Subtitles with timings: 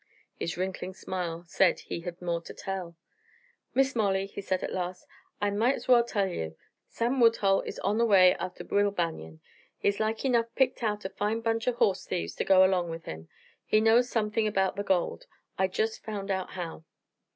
[0.33, 2.95] His wrinkling smile said he had more to tell.
[3.75, 5.05] "Miss Molly," said he at last,
[5.39, 6.55] "I mout as well tell ye.
[6.87, 9.41] Sam Woodhull is on the way atter Will Banion.
[9.77, 13.05] He's like enough picked out a fine bunch o' horse thiefs ter go erlong with
[13.05, 13.29] him.
[13.63, 15.27] He knows somethin' erbout the gold
[15.59, 16.83] I jest found out how.